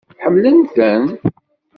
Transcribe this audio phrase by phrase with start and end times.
[0.23, 1.03] Ḥemmlen-ten?